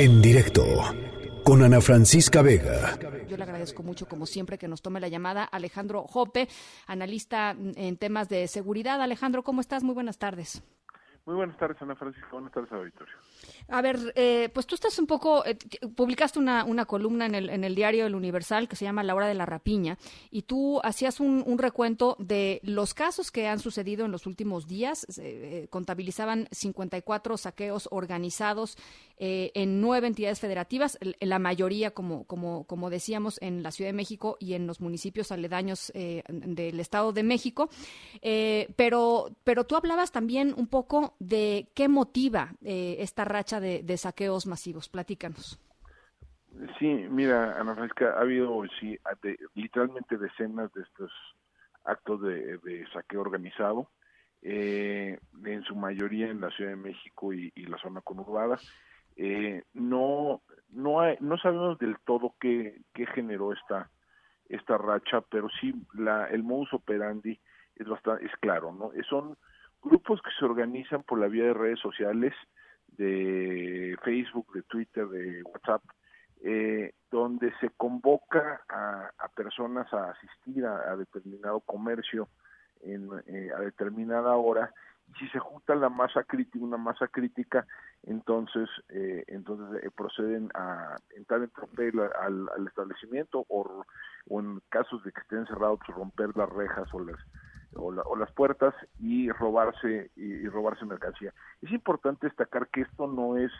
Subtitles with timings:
[0.00, 0.64] En directo
[1.42, 2.96] con Ana Francisca Vega.
[3.28, 6.46] Yo le agradezco mucho, como siempre, que nos tome la llamada Alejandro Jope,
[6.86, 9.02] analista en temas de seguridad.
[9.02, 9.82] Alejandro, ¿cómo estás?
[9.82, 10.62] Muy buenas tardes.
[11.28, 12.26] Muy buenas tardes, Ana Francisca.
[12.32, 13.14] Buenas tardes, auditorio.
[13.68, 15.58] A ver, eh, pues tú estás un poco, eh,
[15.94, 19.14] publicaste una, una columna en el, en el diario El Universal que se llama La
[19.14, 19.98] Hora de la Rapiña
[20.30, 24.66] y tú hacías un, un recuento de los casos que han sucedido en los últimos
[24.66, 25.06] días.
[25.18, 28.78] Eh, contabilizaban 54 saqueos organizados
[29.20, 34.36] en nueve entidades federativas, la mayoría, como, como, como decíamos, en la Ciudad de México
[34.38, 37.68] y en los municipios aledaños del Estado de México.
[38.76, 44.88] pero, pero tú hablabas también un poco de qué motiva esta racha de, saqueos masivos.
[44.88, 45.60] Platícanos.
[46.78, 48.98] Sí, mira, Ana Francisca, ha habido sí,
[49.54, 51.12] literalmente decenas de estos
[51.84, 53.90] actos de, saqueo organizado,
[54.42, 58.58] eh, en su mayoría en la Ciudad de México y, la zona conurbada.
[59.16, 63.90] Eh, no, no, no sabemos del todo qué, qué generó esta,
[64.48, 67.38] esta racha, pero sí la, el modus operandi
[67.74, 68.90] es bastante, es claro, ¿no?
[69.08, 69.36] Son
[69.82, 72.34] grupos que se organizan por la vía de redes sociales,
[72.96, 75.82] de Facebook, de Twitter, de WhatsApp,
[76.42, 82.28] eh, donde se convoca a, personas a asistir a, determinado comercio
[82.80, 84.72] en, eh, a determinada hora.
[85.08, 87.66] Y si se junta la masa crítica, una masa crítica,
[88.02, 93.84] entonces eh, entonces proceden a entrar en tropel al, establecimiento o,
[94.28, 97.16] o, en casos de que estén cerrados romper las rejas o las
[97.78, 101.32] o, las puertas y robarse y, robarse mercancía.
[101.62, 103.52] Es importante destacar que esto no es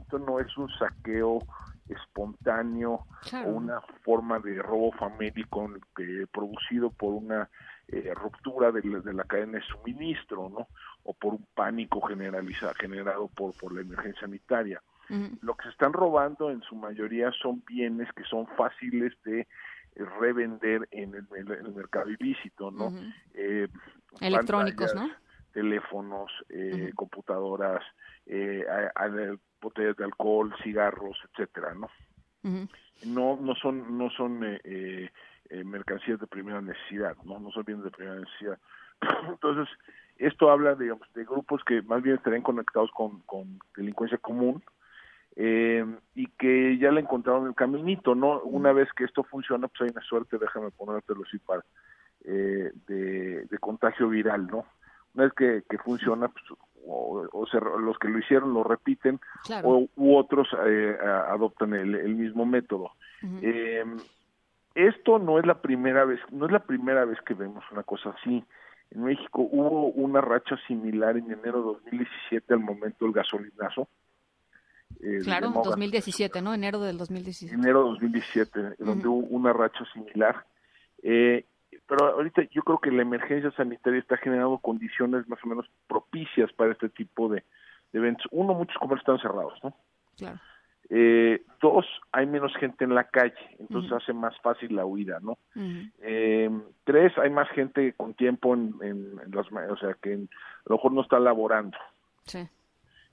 [0.00, 1.40] esto no es un saqueo
[1.88, 3.06] espontáneo
[3.44, 7.48] o una forma de robo famélico que, producido por una
[7.88, 8.82] eh, ruptura de
[9.12, 10.68] la, cadena de suministro, ¿no?
[11.02, 14.80] O por un pánico generalizado generado por, por la emergencia sanitaria.
[15.42, 19.46] Lo que se están robando en su mayoría son bienes que son fáciles de
[19.96, 22.92] revender en el, mercado ilícito, ¿no?
[23.34, 23.68] Eh,
[24.20, 25.10] Electrónicos, ¿no?
[25.52, 27.84] Teléfonos, eh, computadoras,
[28.26, 28.64] eh,
[29.60, 31.88] botellas de alcohol, cigarros, etcétera, ¿no?
[33.06, 35.10] No no son no son eh,
[35.64, 38.58] mercancías de primera necesidad, no no son bienes de primera necesidad.
[39.28, 39.68] Entonces
[40.16, 44.62] esto habla de, de grupos que más bien estarían conectados con, con delincuencia común,
[45.36, 45.84] eh,
[46.14, 48.40] y que ya le encontraron el caminito, ¿no?
[48.42, 51.64] Una vez que esto funciona, pues hay una suerte, déjame ponértelo así para,
[52.24, 54.64] eh, de, de, contagio viral, ¿no?
[55.14, 56.44] Una vez que, que funciona, pues,
[56.86, 59.20] o, o los que lo hicieron lo repiten,
[59.62, 60.96] o, u otros eh,
[61.28, 62.92] adoptan el, el, mismo método.
[63.42, 63.84] eh,
[64.74, 68.10] esto no es la primera vez, no es la primera vez que vemos una cosa
[68.10, 68.44] así.
[68.90, 73.88] En México hubo una racha similar en enero de 2017 al momento del gasolinazo,
[75.04, 76.54] eh, claro, 2017, ¿no?
[76.54, 77.54] Enero del 2017.
[77.54, 80.46] Enero 2017, donde hubo una racha similar.
[81.02, 81.44] Eh,
[81.86, 86.50] pero ahorita yo creo que la emergencia sanitaria está generando condiciones más o menos propicias
[86.54, 87.44] para este tipo de,
[87.92, 88.26] eventos.
[88.30, 89.76] Uno, muchos comercios están cerrados, ¿no?
[90.16, 90.40] Claro.
[90.88, 95.38] Eh, dos, hay menos gente en la calle, entonces hace más fácil la huida, ¿no?
[96.02, 96.50] eh,
[96.84, 100.18] tres, hay más gente con tiempo en, en, las, o sea, que a
[100.66, 101.76] lo mejor no está laborando.
[102.24, 102.46] Sí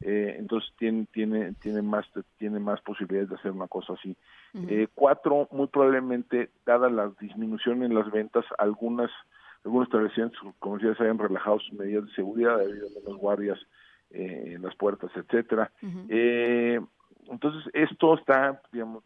[0.00, 2.06] eh, entonces tiene tiene tiene más
[2.38, 4.16] tiene más posibilidades de hacer una cosa así.
[4.68, 9.10] Eh, cuatro muy probablemente dada la disminución en las ventas algunas
[9.64, 13.58] algunos establecimientos comerciales hayan relajado sus medidas de seguridad ha habido menos guardias
[14.10, 15.70] eh, en las puertas etcétera.
[16.08, 16.80] Eh,
[17.28, 19.02] entonces esto está digamos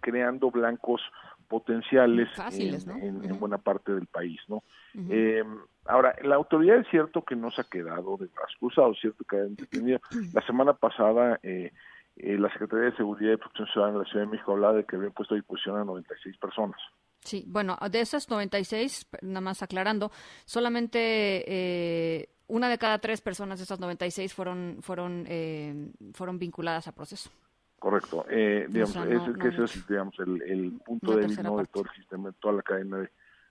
[0.00, 1.02] creando blancos
[1.48, 4.62] potenciales en, buena parte del país, ¿no?
[5.10, 5.42] eh,
[5.86, 9.36] ahora, la autoridad es cierto que no se ha quedado de brazos cruzados, cierto que
[9.36, 10.00] ha detenido.
[10.32, 11.72] La semana pasada, eh,
[12.16, 14.84] eh, la Secretaría de Seguridad y Protección Ciudadana de la Ciudad de México hablaba de
[14.84, 16.80] que había puesto a disposición a 96 personas.
[17.20, 20.10] Sí, bueno, de esas 96, nada más aclarando,
[20.44, 26.88] solamente eh, una de cada tres personas de esas 96 fueron fueron eh, fueron vinculadas
[26.88, 27.30] a proceso.
[27.78, 28.24] Correcto.
[28.28, 32.32] Eh, digamos, ese, que ese es digamos, el, el punto débil de todo el sistema,
[32.40, 33.08] toda la cadena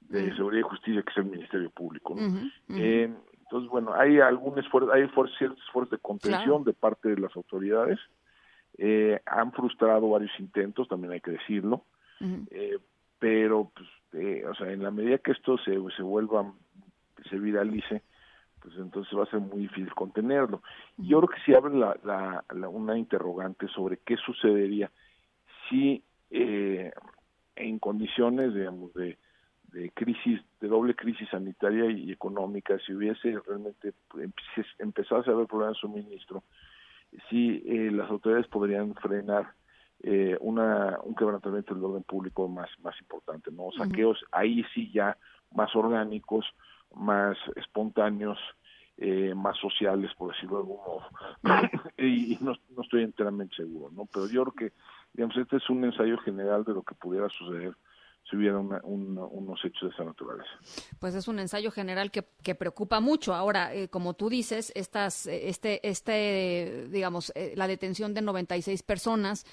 [0.00, 2.16] de, seguridad y justicia, que es el Ministerio Público.
[2.68, 3.10] Eh,
[3.42, 5.08] entonces, bueno, hay algún esfuerzo, hay
[5.38, 7.98] ciertos esfuerzos de contención de parte de las autoridades.
[8.78, 11.84] Eh, han frustrado varios intentos, también hay que decirlo.
[12.50, 12.78] Eh,
[13.18, 13.88] pero, pues,
[14.22, 16.52] eh, o sea, en la medida que esto se, se vuelva,
[17.28, 18.02] se viralice,
[18.60, 20.62] pues entonces va a ser muy difícil contenerlo.
[20.96, 24.90] Yo creo que si abre la, una interrogante sobre qué sucedería
[25.68, 26.92] si eh,
[27.56, 29.18] en condiciones, digamos, de,
[29.72, 33.92] de crisis, de doble crisis sanitaria y económica, si hubiese realmente
[34.78, 36.42] empezado a haber problemas de suministro,
[37.28, 39.52] sí eh, las autoridades podrían frenar
[40.02, 43.70] eh, una, un quebrantamiento del orden público más, más importante, ¿no?
[43.76, 45.16] Saqueos ahí sí ya
[45.52, 46.46] más orgánicos,
[46.94, 48.38] más espontáneos,
[48.96, 54.06] eh, más sociales, por decirlo de algún y, no, no, estoy enteramente seguro, ¿no?
[54.12, 54.76] Pero yo creo que,
[55.14, 57.74] digamos, este es un ensayo general de lo que pudiera suceder
[58.28, 60.50] si hubiera unos hechos de esa naturaleza.
[60.98, 63.34] Pues es un ensayo general que, que preocupa mucho.
[63.34, 69.46] Ahora, eh, como tú dices, estas, este, este, digamos, eh, la detención de 96 personas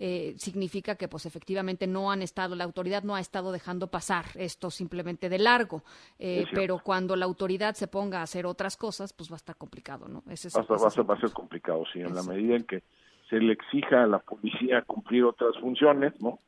[0.00, 4.26] eh, significa que pues efectivamente no han estado, la autoridad no ha estado dejando pasar
[4.36, 5.82] esto simplemente de largo,
[6.20, 9.56] eh, pero cuando la autoridad se ponga a hacer otras cosas, pues va a estar
[9.56, 10.22] complicado, ¿no?
[10.30, 12.84] Ese va, a ser, va, a ser complicado, sí, en la medida en que
[13.28, 16.38] se le exija a la policía cumplir otras funciones, ¿no?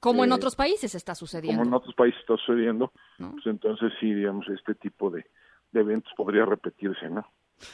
[0.00, 1.62] Como en eh, otros países está sucediendo.
[1.62, 5.24] Como en otros países está sucediendo, pues entonces sí, digamos, este tipo de,
[5.70, 7.24] de eventos podría repetirse, ¿no?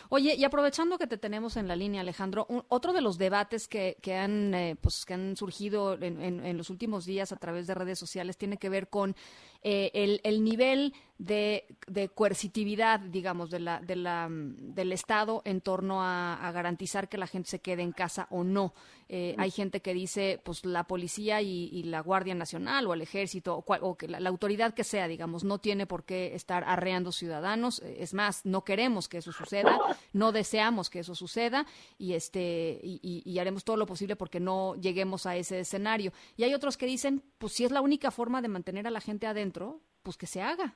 [0.08, 3.96] Oye, y aprovechando que te tenemos en la línea, Alejandro, otro de los debates que,
[4.02, 7.74] que han, eh, pues, que han surgido en, en, los últimos días a través de
[7.74, 9.16] redes sociales tiene que ver con
[9.62, 11.66] eh, el, el, nivel de,
[12.14, 17.50] coercitividad, digamos, de la, de la, del Estado en torno a, garantizar que la gente
[17.50, 18.72] se quede en casa o no.
[19.08, 23.02] Eh, hay gente que dice, pues la policía y, y la Guardia Nacional o el
[23.02, 26.62] Ejército o, o que la, la, autoridad que sea, digamos, no tiene por qué estar
[26.64, 27.80] arreando ciudadanos.
[27.80, 29.78] Es más, no queremos que eso suceda,
[30.12, 31.66] no deseamos que eso suceda
[31.98, 36.12] y, este, y, y haremos todo lo posible porque no lleguemos a ese escenario.
[36.36, 39.00] Y hay otros que dicen, pues si es la única forma de mantener a la
[39.00, 40.74] gente adentro, pues que se haga.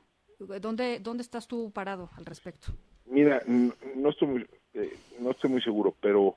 [0.60, 2.72] ¿Dónde, dónde estás tú parado al respecto?
[3.06, 6.36] Mira, no estoy muy, eh, no estoy muy seguro, pero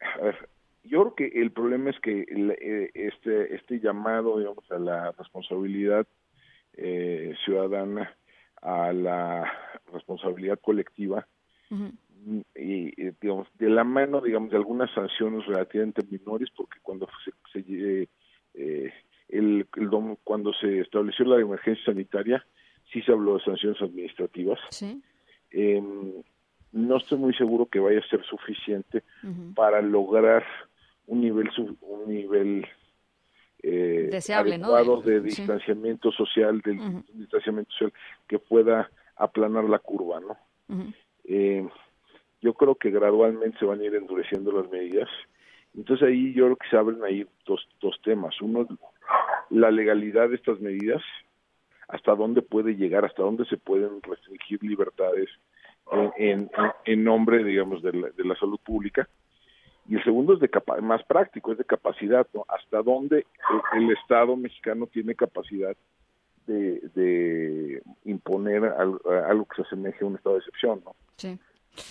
[0.00, 0.48] a ver,
[0.84, 6.06] yo creo que el problema es que eh, este, este llamado, digamos, a la responsabilidad
[6.74, 8.16] eh, ciudadana,
[8.60, 9.52] a la
[9.92, 11.26] responsabilidad colectiva,
[12.54, 18.08] y, digamos, de la mano, digamos, de algunas sanciones relativamente menores, porque cuando se, se
[18.54, 18.92] eh,
[19.28, 19.90] el, el,
[20.22, 22.44] cuando se estableció la emergencia sanitaria,
[22.92, 24.58] sí se habló de sanciones administrativas.
[25.50, 25.82] Eh,
[26.72, 29.02] no estoy muy seguro que vaya a ser suficiente
[29.54, 30.44] para lograr
[31.06, 31.50] un nivel
[31.82, 32.66] un nivel
[33.62, 37.92] eh, Deseable, adecuado de, distanciamiento social, del distanciamiento social
[38.26, 40.36] que pueda aplanar la curva, ¿no?
[41.24, 41.68] eh,
[42.40, 45.08] yo creo que gradualmente se van a ir endureciendo las medidas.
[45.76, 48.38] Entonces ahí yo creo que se abren ahí dos, dos temas.
[48.40, 48.66] Uno,
[49.50, 51.02] la legalidad de estas medidas,
[51.88, 55.28] hasta dónde puede llegar, hasta dónde se pueden restringir libertades
[56.16, 56.50] en,
[56.84, 59.08] en, nombre, digamos, de la, de la, salud pública.
[59.88, 60.50] Y el segundo es de
[60.80, 62.44] más práctico, es de capacidad, ¿no?
[62.48, 63.26] Hasta dónde
[63.74, 65.76] el, Estado mexicano tiene capacidad
[66.46, 70.94] de, de imponer algo, algo, que se asemeje a un estado de excepción, ¿no?
[71.16, 71.38] Sí.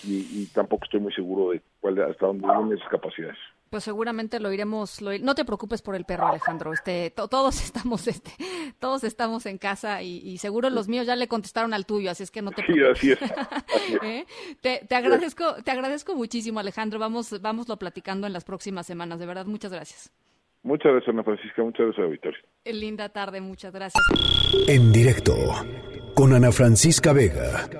[0.04, 3.38] Y, y tampoco estoy muy seguro de cuál hasta dónde vienen esas capacidades.
[3.72, 6.74] Pues seguramente lo iremos, no te preocupes por el perro, Alejandro.
[6.74, 8.30] Este, todos estamos, este,
[8.78, 12.30] todos estamos en casa y, seguro los míos ya le contestaron al tuyo, así es
[12.30, 12.98] que no te preocupes.
[12.98, 14.02] Sí, así es.
[14.02, 14.26] ¿Eh?
[14.60, 16.98] te, agradezco, te agradezco muchísimo, Alejandro.
[16.98, 19.18] Vamos, lo platicando en las próximas semanas.
[19.18, 20.12] De verdad, muchas gracias.
[20.62, 21.62] Muchas gracias, Ana Francisca.
[21.62, 22.40] Muchas gracias, Victoria.
[22.66, 24.04] Linda tarde, muchas gracias.
[24.68, 25.34] En directo
[26.14, 27.70] con Ana Francisca Vega.